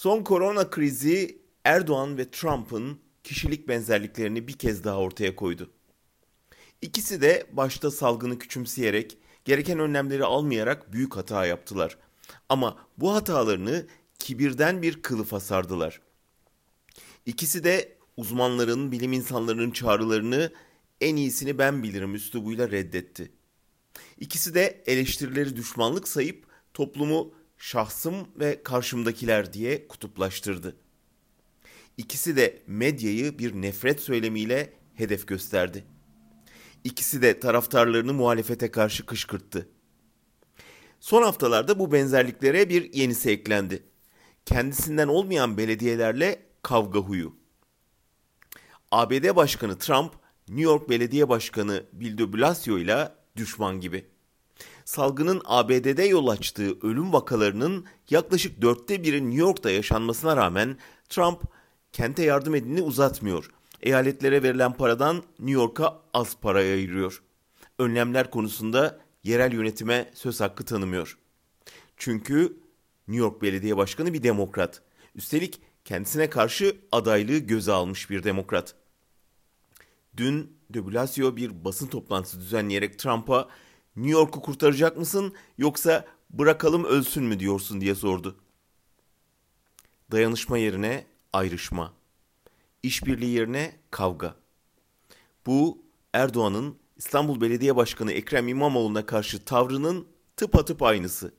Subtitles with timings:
[0.00, 5.70] Son korona krizi Erdoğan ve Trump'ın kişilik benzerliklerini bir kez daha ortaya koydu.
[6.82, 11.98] İkisi de başta salgını küçümseyerek, gereken önlemleri almayarak büyük hata yaptılar.
[12.48, 13.86] Ama bu hatalarını
[14.18, 16.00] kibirden bir kılıfa sardılar.
[17.26, 20.52] İkisi de uzmanların, bilim insanlarının çağrılarını
[21.00, 23.32] en iyisini ben bilirim üslubuyla reddetti.
[24.20, 30.76] İkisi de eleştirileri düşmanlık sayıp toplumu şahsım ve karşımdakiler diye kutuplaştırdı.
[31.96, 35.84] İkisi de medyayı bir nefret söylemiyle hedef gösterdi.
[36.84, 39.68] İkisi de taraftarlarını muhalefete karşı kışkırttı.
[41.00, 43.82] Son haftalarda bu benzerliklere bir yenisi eklendi.
[44.44, 47.36] Kendisinden olmayan belediyelerle kavga huyu.
[48.90, 50.14] ABD Başkanı Trump,
[50.48, 54.06] New York Belediye Başkanı Bill de Blasio ile düşman gibi.
[54.90, 60.76] Salgının ABD'de yol açtığı ölüm vakalarının yaklaşık dörtte biri New York'ta yaşanmasına rağmen
[61.08, 61.42] Trump
[61.92, 63.50] kente yardım edini uzatmıyor.
[63.80, 67.22] Eyaletlere verilen paradan New York'a az para ayırıyor.
[67.78, 71.18] Önlemler konusunda yerel yönetime söz hakkı tanımıyor.
[71.96, 72.56] Çünkü
[73.08, 74.82] New York Belediye Başkanı bir demokrat.
[75.14, 78.74] Üstelik kendisine karşı adaylığı göze almış bir demokrat.
[80.16, 83.48] Dün de Blasio bir basın toplantısı düzenleyerek Trump'a
[83.96, 88.36] New York'u kurtaracak mısın yoksa bırakalım ölsün mü diyorsun diye sordu.
[90.10, 91.92] Dayanışma yerine ayrışma.
[92.82, 94.34] İşbirliği yerine kavga.
[95.46, 101.34] Bu Erdoğan'ın İstanbul Belediye Başkanı Ekrem İmamoğlu'na karşı tavrının tıpatıp aynısı.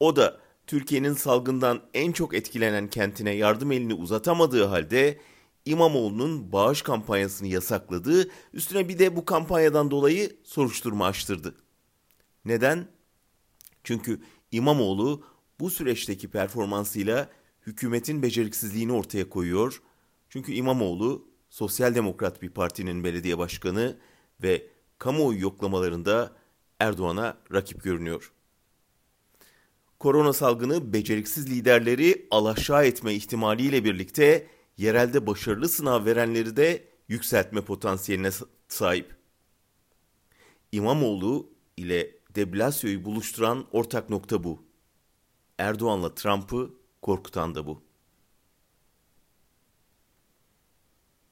[0.00, 5.18] O da Türkiye'nin salgından en çok etkilenen kentine yardım elini uzatamadığı halde
[5.64, 11.54] İmamoğlu'nun bağış kampanyasını yasakladı, üstüne bir de bu kampanyadan dolayı soruşturma açtırdı.
[12.44, 12.88] Neden?
[13.84, 14.20] Çünkü
[14.52, 15.24] İmamoğlu
[15.60, 17.30] bu süreçteki performansıyla
[17.66, 19.82] hükümetin beceriksizliğini ortaya koyuyor.
[20.28, 23.98] Çünkü İmamoğlu sosyal demokrat bir partinin belediye başkanı
[24.42, 24.66] ve
[24.98, 26.32] kamuoyu yoklamalarında
[26.80, 28.32] Erdoğan'a rakip görünüyor.
[29.98, 34.46] Korona salgını beceriksiz liderleri alaşağı etme ihtimaliyle birlikte
[34.82, 38.30] yerelde başarılı sınav verenleri de yükseltme potansiyeline
[38.68, 39.16] sahip.
[40.72, 44.62] İmamoğlu ile de Blasio'yu buluşturan ortak nokta bu.
[45.58, 46.70] Erdoğan'la Trump'ı
[47.02, 47.82] korkutan da bu.